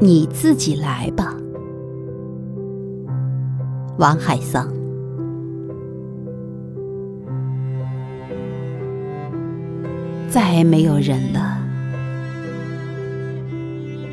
[0.00, 1.34] 你自己来吧，
[3.98, 4.72] 王海桑。
[10.28, 11.58] 再没有人了，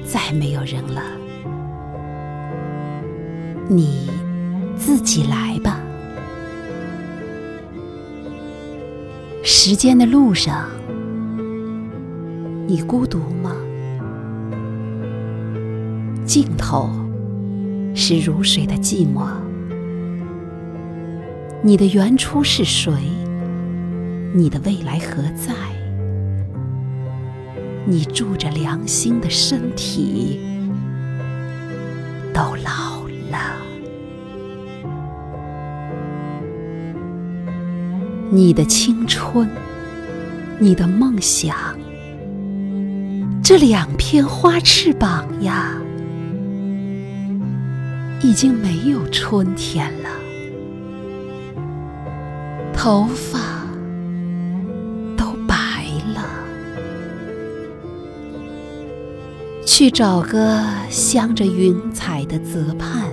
[0.04, 1.04] 再没有人了，
[3.70, 4.10] 你
[4.76, 5.80] 自己来吧。
[9.44, 10.68] 时间的路上，
[12.66, 13.56] 你孤独吗？
[16.26, 16.90] 尽头
[17.94, 19.28] 是如水的寂寞。
[21.62, 22.92] 你的原初是谁？
[24.34, 25.54] 你的未来何在？
[27.86, 30.40] 你住着良心的身体
[32.34, 33.56] 都老了。
[38.32, 39.48] 你的青春，
[40.60, 41.56] 你的梦想，
[43.44, 45.80] 这两片花翅膀呀。
[48.26, 50.10] 已经没有春天了，
[52.74, 53.40] 头发
[55.16, 56.26] 都白了。
[59.64, 60.60] 去找个
[60.90, 63.04] 镶着云彩的泽畔，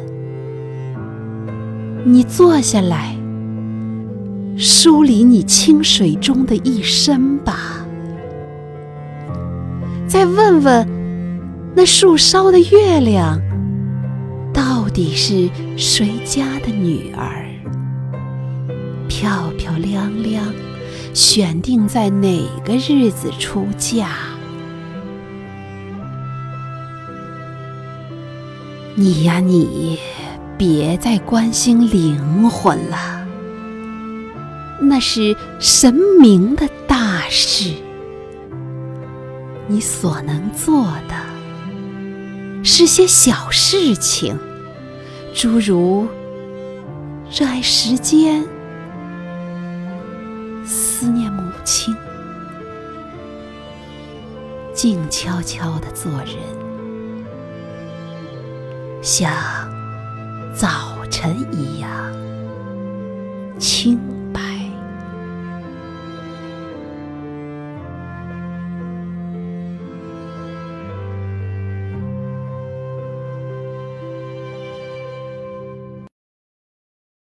[2.06, 3.14] 你坐下来，
[4.56, 7.86] 梳理你清水中的一身吧。
[10.08, 10.88] 再问问
[11.74, 13.38] 那树梢的月亮。
[14.62, 17.44] 到底是谁家的女儿？
[19.08, 20.54] 漂漂亮亮，
[21.12, 24.10] 选定在哪个日子出嫁？
[28.94, 29.98] 你呀，你
[30.56, 33.26] 别再关心灵魂了，
[34.80, 37.74] 那是神明的大事。
[39.66, 41.16] 你所能做的
[42.62, 44.38] 是些小事情。
[45.34, 46.06] 诸如
[47.30, 48.44] 热爱时间、
[50.64, 51.92] 思念母亲、
[54.72, 56.36] 静悄悄的做人，
[59.02, 59.32] 像
[60.54, 60.68] 早
[61.10, 61.90] 晨一样
[63.58, 64.21] 清。